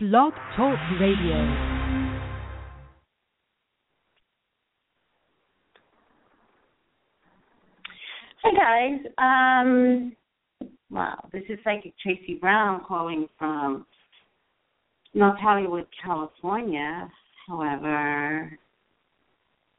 [0.00, 1.34] Blog Talk Radio.
[8.44, 10.12] Hey guys, um,
[10.88, 13.86] wow, this is Psychic Tracy Brown calling from
[15.14, 17.10] North Hollywood, California.
[17.48, 18.56] However,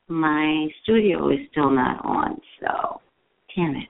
[0.09, 2.99] my studio is still not on, so
[3.55, 3.87] damn it.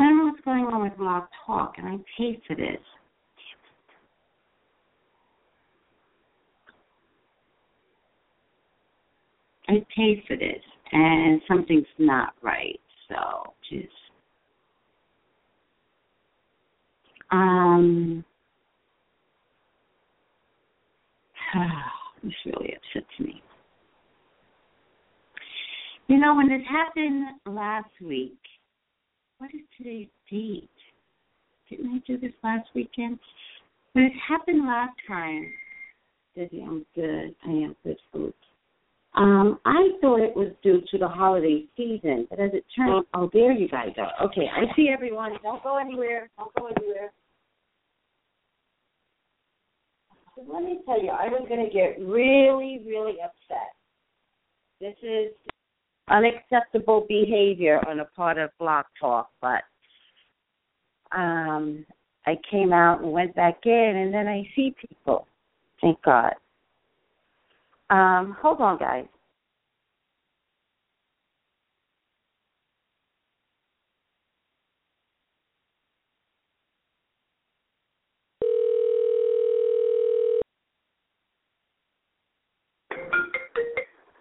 [0.00, 2.80] I don't know what's going on with Blog Talk, and I paid for this.
[9.68, 12.80] I paid for this, and something's not right.
[13.08, 13.88] So just
[17.30, 18.24] um,
[22.22, 23.42] this really upsets me.
[26.06, 28.38] You know, when this happened last week,
[29.38, 30.70] what is today's date?
[31.68, 33.18] Didn't I do this last weekend?
[33.92, 35.52] When it happened last time,
[36.34, 37.34] Dizzy, I'm good.
[37.46, 38.32] I am good food.
[39.18, 43.28] Um, I thought it was due to the holiday season, but as it turned, oh,
[43.32, 44.12] there you guys are.
[44.26, 45.32] Okay, I see everyone.
[45.42, 46.30] Don't go anywhere.
[46.38, 47.12] Don't go anywhere.
[50.36, 53.74] Let me tell you, I was going to get really, really upset.
[54.80, 55.32] This is
[56.08, 59.62] unacceptable behavior on the part of Blog Talk, but
[61.10, 61.84] um,
[62.24, 65.26] I came out and went back in, and then I see people.
[65.80, 66.34] Thank God.
[67.90, 69.06] Um, hold on, guys.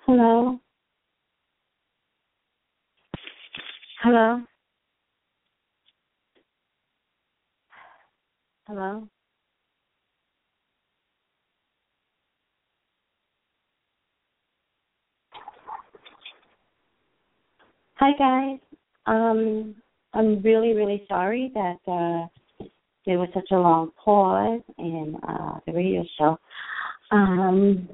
[0.05, 0.59] Hello.
[4.01, 4.41] Hello.
[8.67, 9.07] Hello.
[17.99, 18.59] Hi guys.
[19.07, 19.73] Um,
[20.13, 22.65] I'm really, really sorry that uh,
[23.07, 26.37] there was such a long pause in uh, the radio show.
[27.09, 27.89] Um,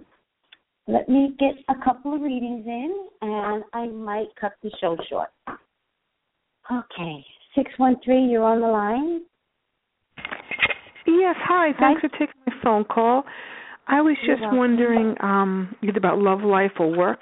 [0.90, 5.30] let me get a couple of readings in, and I might cut the show short.
[6.70, 8.26] Okay, six one three.
[8.26, 9.22] You're on the line.
[11.08, 11.70] Yes, hi.
[11.80, 12.10] Thanks Hi.
[12.10, 13.24] for taking my phone call.
[13.88, 17.22] I was just wondering um either about love life or work.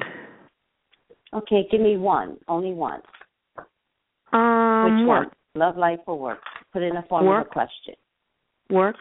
[1.33, 2.37] Okay, give me one.
[2.47, 3.01] Only one.
[4.33, 5.27] Um Which work.
[5.27, 5.31] one?
[5.55, 6.39] Love life or work?
[6.73, 7.95] Put in the form of a question.
[8.69, 8.95] Work.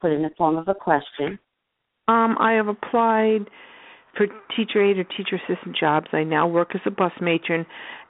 [0.00, 1.38] Put in the form of a question.
[2.06, 3.50] Um I have applied
[4.16, 4.26] for
[4.56, 6.06] teacher aide or teacher assistant jobs.
[6.12, 7.66] I now work as a bus matron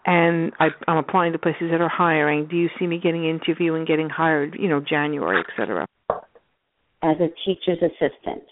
[0.06, 2.46] and I I'm applying to places that are hiring.
[2.48, 5.86] Do you see me getting interview and getting hired, you know, January, et cetera?
[7.02, 8.42] As a teacher's assistant.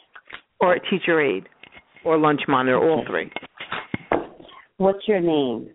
[0.61, 1.49] Or a teacher aide
[2.05, 3.31] or lunch monitor, all three.
[4.79, 5.71] What's your name?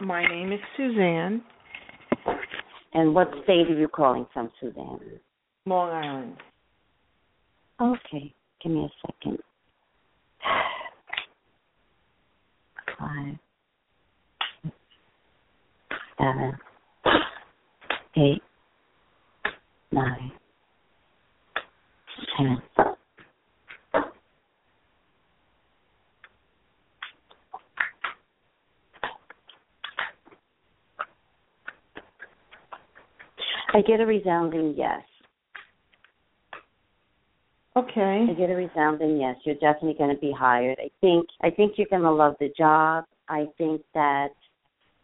[0.00, 1.42] My name is Suzanne,
[2.92, 5.00] And what state are you calling from, Suzanne?
[5.64, 6.36] Long Island.
[7.80, 9.38] Okay, give me a second.
[12.98, 14.72] Five,
[16.18, 16.58] seven,
[18.16, 18.42] eight,
[19.90, 20.32] nine,
[22.36, 22.62] ten.
[33.74, 35.02] I get a resounding yes.
[37.74, 38.26] Okay.
[38.28, 39.36] I get a resounding yes.
[39.44, 40.78] You're definitely going to be hired.
[40.78, 43.04] I think I think you're going to love the job.
[43.28, 44.28] I think that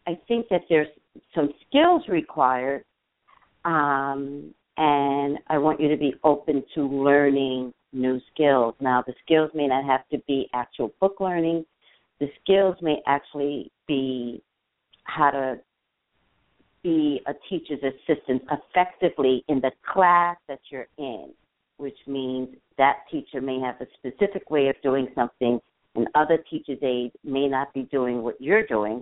[0.05, 0.87] I think that there's
[1.33, 2.83] some skills required,
[3.65, 8.75] um, and I want you to be open to learning new skills.
[8.79, 11.65] Now, the skills may not have to be actual book learning.
[12.19, 14.43] The skills may actually be
[15.05, 15.59] how to
[16.83, 21.31] be a teacher's assistant effectively in the class that you're in
[21.79, 25.59] which means that teacher may have a specific way of doing something
[25.95, 29.01] and other teachers' aides may not be doing what you're doing,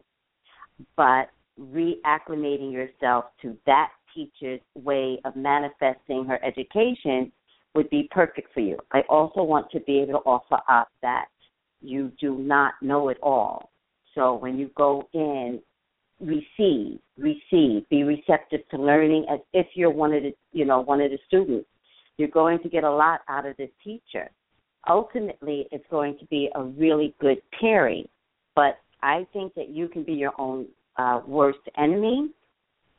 [0.95, 1.29] but
[1.59, 7.31] reacclimating yourself to that teacher's way of manifesting her education
[7.73, 8.77] would be perfect for you.
[8.93, 11.25] I also want to be able to offer up that
[11.81, 13.71] you do not know it all.
[14.13, 15.59] So when you go in,
[16.19, 21.01] receive, receive, be receptive to learning as if you're one of the you know, one
[21.01, 21.67] of the students
[22.17, 24.29] you're going to get a lot out of this teacher.
[24.89, 28.07] Ultimately, it's going to be a really good pairing,
[28.55, 30.65] but I think that you can be your own
[30.97, 32.31] uh, worst enemy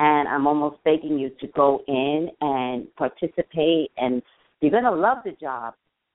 [0.01, 3.91] and I'm almost begging you to go in and participate.
[3.97, 4.23] And
[4.61, 5.75] you're going to love the job,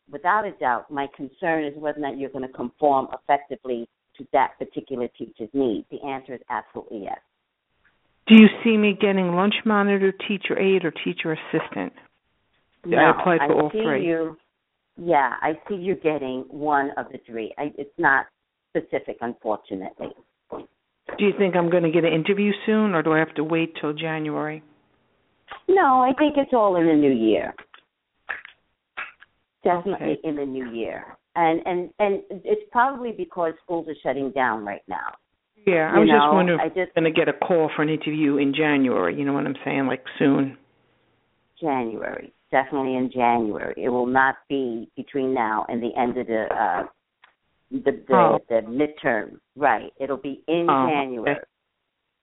[0.10, 0.90] without a doubt.
[0.90, 5.50] My concern is whether or not you're going to conform effectively to that particular teacher's
[5.54, 5.86] need.
[5.92, 7.20] The answer is absolutely yes.
[8.28, 11.94] Do you see me getting lunch monitor, teacher aide, or teacher assistant?
[12.86, 14.06] No, I applied for I all see three.
[14.06, 14.38] You,
[14.98, 17.54] yeah, I see you getting one of the three.
[17.58, 18.28] I, it's not
[18.70, 20.10] specific, unfortunately.
[20.52, 23.44] Do you think I'm going to get an interview soon, or do I have to
[23.44, 24.64] wait till January?
[25.68, 27.54] No, I think it's all in the new year.
[29.64, 30.22] Definitely Okay.
[30.24, 31.18] in the new year.
[31.36, 35.14] And and and it's probably because schools are shutting down right now.
[35.66, 37.82] Yeah, I You was just wondering I just I'm going to get a call for
[37.82, 39.16] an interview in January.
[39.18, 39.88] You know what I'm saying?
[39.88, 40.58] Like soon.
[41.60, 42.34] January.
[42.52, 43.74] Definitely in January.
[43.78, 46.84] It will not be between now and the end of the uh
[47.72, 48.40] the the, Oh.
[48.50, 49.40] the midterm.
[49.56, 49.92] Right.
[50.00, 50.94] It'll be in Oh, okay.
[50.94, 51.36] January.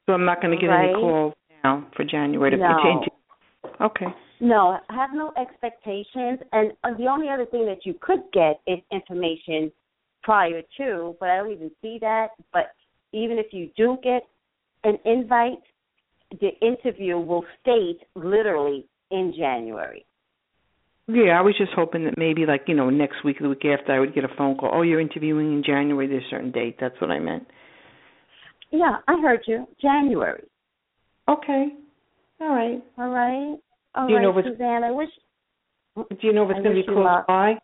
[0.07, 1.35] So I'm not going to get any calls
[1.65, 2.69] now for January to No.
[2.69, 4.07] inter- Okay.
[4.41, 6.41] No, have no expectations.
[6.53, 9.71] And uh, the only other thing that you could get is information
[10.23, 12.29] prior to, but I don't even see that.
[12.53, 12.73] But
[13.13, 14.23] even if you do get
[14.85, 15.63] an invite,
[16.41, 20.07] the interview will state literally in January.
[21.07, 23.65] Yeah, I was just hoping that maybe like, you know, next week, or the week
[23.65, 24.71] after, I would get a phone call.
[24.73, 26.77] Oh, you're interviewing in January, there's a certain date.
[26.81, 27.47] That's what I meant.
[28.71, 29.67] Yeah, I heard you.
[29.83, 30.45] January.
[31.29, 31.67] Okay.
[32.41, 32.81] All right.
[32.97, 33.59] All right.
[33.95, 34.85] All Do you right, know it's- Suzanne.
[34.85, 35.09] I wish.
[35.97, 37.27] Do you know if it's going to be you close luck.
[37.27, 37.55] by?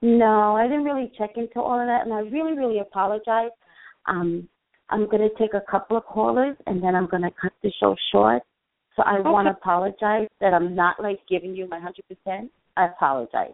[0.00, 3.50] No, I didn't really check into all of that, and I really, really apologize.
[4.06, 4.48] Um,
[4.90, 7.70] I'm going to take a couple of callers, and then I'm going to cut the
[7.80, 8.42] show short.
[8.96, 12.50] So I want to apologize that I'm not like giving you my hundred percent.
[12.76, 13.52] I apologize.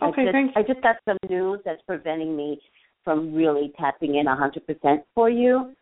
[0.00, 0.52] I Okay, just, thanks.
[0.56, 2.60] I just got some news that's preventing me
[3.04, 5.72] from really tapping in a hundred percent for you.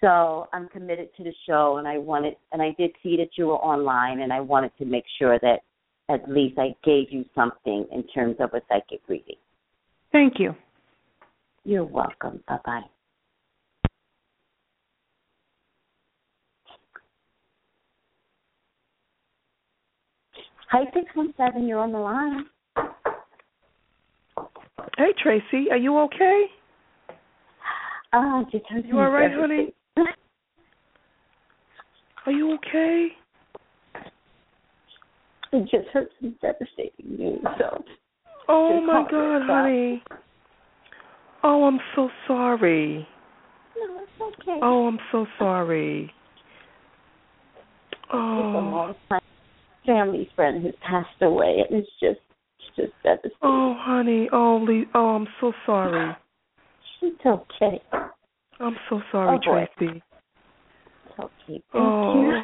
[0.00, 3.48] So I'm committed to the show, and I wanted, and I did see that you
[3.48, 5.60] were online, and I wanted to make sure that
[6.08, 9.36] at least I gave you something in terms of a psychic reading.
[10.12, 10.54] Thank you.
[11.64, 12.42] You're welcome.
[12.48, 12.82] Bye bye.
[20.70, 21.66] Hi, six one seven.
[21.66, 22.46] You're on the line.
[24.96, 26.44] Hey Tracy, are you okay?
[28.12, 29.74] Uh, just You all right, honey?
[32.28, 33.08] Are you okay?
[35.50, 37.40] I just heard some devastating news.
[37.58, 37.82] So
[38.50, 40.02] Oh my God, honey.
[41.42, 43.08] Oh, I'm so sorry.
[43.78, 44.58] no, it's okay.
[44.62, 46.12] Oh, I'm so sorry.
[48.02, 49.20] It's a Oh, long
[49.86, 52.20] family friend who's passed away, and it's just,
[52.76, 53.38] just devastating.
[53.40, 54.28] oh, honey.
[54.34, 54.84] Oh, Lee.
[54.94, 56.14] Oh, I'm so sorry.
[57.00, 57.82] It's okay.
[58.60, 59.66] I'm so sorry, Oh.
[59.78, 60.02] Tracy.
[61.18, 61.62] It's okay.
[61.72, 62.22] Thank Oh.
[62.22, 62.42] you.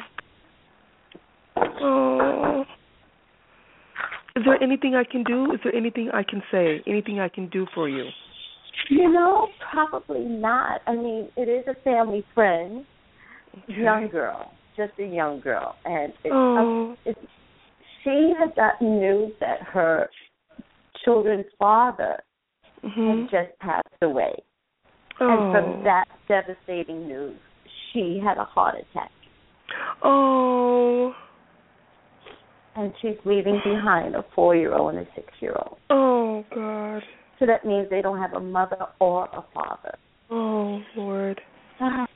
[1.81, 2.65] Oh.
[4.35, 5.53] Is there anything I can do?
[5.53, 6.81] Is there anything I can say?
[6.85, 8.05] Anything I can do for you?
[8.89, 10.81] You know, probably not.
[10.87, 12.85] I mean, it is a family friend,
[13.67, 16.97] young girl, just a young girl, and it, Oh.
[17.05, 17.17] it,
[18.03, 20.09] she had gotten news that her
[21.03, 22.21] children's father
[22.83, 23.21] Mhm.
[23.21, 24.35] had just passed away,
[25.21, 25.29] Oh.
[25.29, 27.39] and from that devastating news,
[27.95, 29.09] she had a heart attack,
[30.03, 31.13] Oh.
[32.75, 35.77] and she's leaving behind a four-year-old and a six-year-old.
[35.89, 37.01] Oh God.
[37.39, 39.97] So that means they don't have a mother or a father.
[40.29, 41.41] Oh Lord.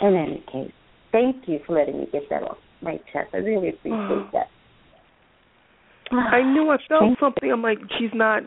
[0.00, 0.72] In any case,
[1.12, 3.28] thank you for letting me get that off my chest.
[3.32, 4.28] I really appreciate Oh.
[4.32, 4.48] that.
[6.12, 7.50] I knew I felt something.
[7.50, 8.42] I'm like, she's not.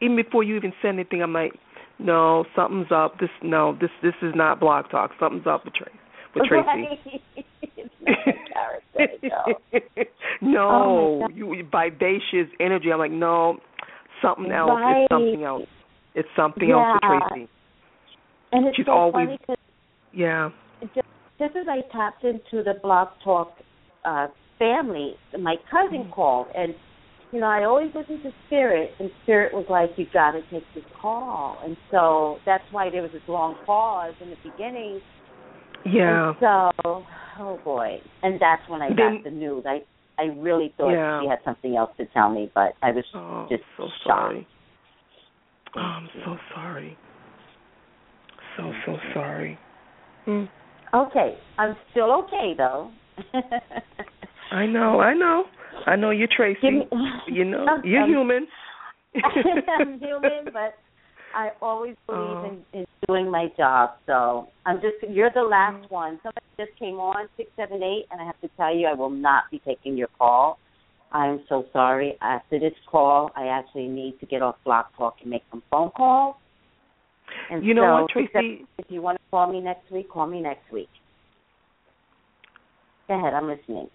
[0.00, 1.52] Even before you even said anything, I'm like,
[2.00, 3.18] no, something's up.
[3.18, 5.10] This no, this this is not blog talk.
[5.20, 5.98] Something's up with Tracy.
[6.34, 6.66] With Tracy.
[6.66, 6.98] Right.
[7.76, 9.28] it's not a character,
[10.42, 10.50] no.
[10.50, 12.92] no, Oh, you vivacious energy.
[12.92, 13.58] I'm like, no,
[14.22, 14.70] something else.
[14.70, 15.02] Right.
[15.02, 15.66] It's something else.
[16.14, 17.48] It's something else with Tracy.
[18.52, 19.38] And it's She's so always-
[20.12, 20.50] Yeah.
[20.94, 21.06] just,
[21.38, 23.52] just as I tapped into the Blog Talk
[24.04, 24.26] uh,
[24.58, 26.12] family, my cousin Mm-hmm.
[26.12, 26.74] called, and
[27.32, 30.64] you know I always listen to Spirit, and Spirit was like, "You've got to take
[30.74, 35.00] this call," and so that's why there was this long pause in the beginning.
[35.86, 36.28] Yeah.
[36.30, 36.36] And
[36.84, 37.04] so,
[37.38, 39.64] oh boy, and that's when I Then- got the news.
[39.66, 39.82] I
[40.18, 41.20] I really thought Yeah.
[41.22, 44.04] she had something else to tell me, but I was Oh, just so shocked.
[44.04, 44.46] sorry.
[45.76, 46.98] Oh, I'm so sorry.
[48.56, 49.58] So so sorry.
[50.26, 50.48] Mm.
[50.92, 52.90] Okay, I'm still okay though.
[54.50, 55.44] I know, I know.
[55.86, 56.70] I know you're Tracy.
[56.70, 56.82] Me,
[57.28, 58.46] you know, you're I'm- human.
[59.78, 60.74] I'm human, but
[61.34, 62.14] I always oh.
[62.14, 62.74] believe Oh.
[62.74, 63.90] in, in doing my job.
[64.06, 65.90] So I'm just you're the last mm.
[65.90, 66.20] one.
[66.22, 69.10] Somebody just came on six seven eight, and I have to tell you, I will
[69.10, 70.58] not be taking your call.
[71.12, 72.16] I'm so sorry.
[72.20, 75.90] After this call, I actually need to get off Blog Talk and make some phone
[75.90, 76.36] calls.
[77.50, 78.66] And you know so, what, Tracy?
[78.78, 80.88] If you want to call me next week, call me next week.
[83.08, 83.88] Go ahead, I'm listening.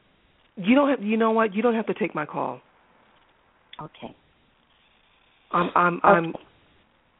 [0.58, 1.04] You don't have.
[1.04, 1.54] You know what?
[1.54, 2.62] You don't have to take my call.
[3.82, 4.16] Okay.
[5.52, 5.70] I'm.
[5.76, 5.96] I'm.
[5.96, 6.08] Okay.
[6.08, 6.34] I'm.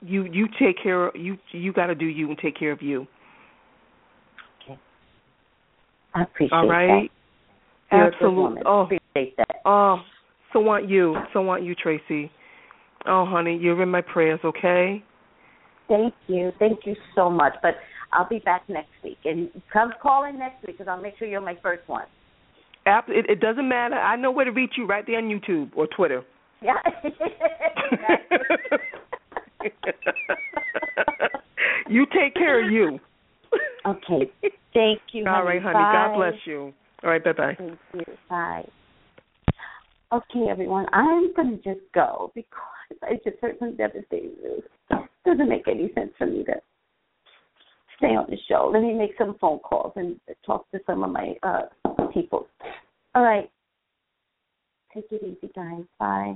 [0.02, 0.26] You.
[0.26, 1.08] You take care.
[1.08, 1.38] Of, You.
[1.52, 3.08] You got to do you and take care of you.
[4.64, 4.80] Okay.
[6.14, 7.10] I appreciate All right.
[7.92, 7.98] that.
[7.98, 8.62] You're Absolutely.
[8.66, 8.82] Oh.
[8.82, 9.62] Appreciate that.
[9.66, 9.98] Oh.
[10.54, 11.18] So want you.
[11.34, 12.32] So want you, Tracy.
[13.08, 14.40] Oh, honey, you're in my prayers.
[14.44, 15.04] Okay.
[15.88, 16.52] Thank you.
[16.58, 17.54] Thank you so much.
[17.62, 17.76] But
[18.12, 19.18] I'll be back next week.
[19.26, 22.06] And come call in next week because I'll make sure you're my first one.
[22.86, 23.96] App- It, it doesn't matter.
[23.96, 24.86] I know where to reach you.
[24.86, 26.24] Right there on YouTube or Twitter.
[26.62, 26.76] Yeah.
[31.90, 33.00] you take care of you.
[33.86, 34.32] okay.
[34.74, 35.26] Thank you.
[35.28, 35.74] All right, honey.
[35.74, 35.92] Bye.
[35.94, 36.74] God bless you.
[37.04, 37.24] All right.
[37.24, 37.56] Bye bye.
[37.58, 38.04] Thank you.
[38.30, 38.68] Bye.
[40.14, 40.86] Okay, everyone.
[40.94, 44.64] I'm going to just go because I just heard some devastating news.
[45.26, 46.54] Doesn't make any sense for me to
[47.98, 48.70] stay on the show.
[48.72, 51.64] Let me make some phone calls and talk to some of my uh
[52.16, 52.48] people.
[53.14, 53.52] All right.
[54.94, 55.84] Take it easy, guys.
[56.00, 56.36] Bye.